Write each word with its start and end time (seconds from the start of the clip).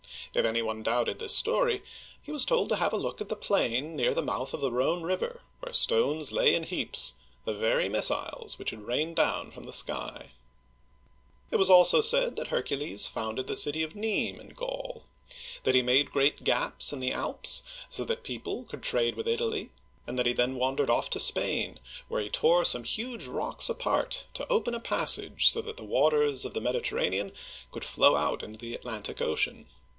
If 0.33 0.45
any 0.45 0.61
one 0.63 0.81
doubted 0.81 1.19
this 1.19 1.35
story, 1.35 1.83
he 2.23 2.31
was 2.31 2.45
told 2.45 2.69
to 2.69 2.95
look 2.95 3.21
at 3.21 3.29
the 3.29 3.35
plain 3.35 3.95
near 3.95 4.15
the 4.15 4.23
mouth 4.23 4.53
of 4.53 4.61
the 4.61 4.71
Rhone 4.71 5.03
River, 5.03 5.41
where 5.59 5.73
stones 5.73 6.31
lay 6.31 6.55
in 6.55 6.63
heaps— 6.63 7.15
the 7.45 7.53
very 7.53 7.87
missiles 7.87 8.57
which 8.57 8.71
had 8.71 8.87
rained 8.87 9.17
down 9.17 9.51
from 9.51 9.65
the 9.65 9.73
sky! 9.73 10.31
It 11.51 11.57
was 11.57 11.69
also 11.69 12.01
said 12.01 12.35
that 12.37 12.47
Hercules 12.47 13.05
founded 13.07 13.45
the 13.45 13.55
city 13.57 13.83
of 13.83 13.93
Nimes 13.93 14.01
(neem) 14.03 14.39
in 14.39 14.49
Gaul; 14.55 15.03
that 15.63 15.75
he 15.75 15.83
made 15.83 16.11
great 16.13 16.45
gaps 16.45 16.93
in 16.93 16.99
the 16.99 17.11
Alps, 17.11 17.61
so 17.89 18.03
that 18.05 18.19
the 18.19 18.21
people 18.23 18.63
could 18.63 18.81
trade 18.81 19.15
with 19.15 19.27
Italy; 19.27 19.69
and 20.07 20.17
that 20.17 20.25
he 20.25 20.33
then 20.33 20.55
wandered 20.55 20.89
off 20.89 21.09
to 21.11 21.19
Spain, 21.19 21.77
where 22.07 22.21
he 22.23 22.29
tore 22.29 22.65
some 22.65 22.85
huge 22.85 23.25
rocks 23.25 23.69
apart, 23.69 24.25
to 24.33 24.51
open 24.51 24.73
a 24.73 24.79
passage 24.79 25.49
so 25.49 25.61
that 25.61 25.77
the 25.77 25.83
waters 25.83 26.45
of 26.45 26.55
the 26.55 26.61
Mediterranean 26.61 27.33
could 27.71 27.83
flow 27.83 28.15
out 28.15 28.41
into 28.41 28.57
the 28.57 28.73
Atlantic 28.73 29.21
Ocean. 29.21 29.67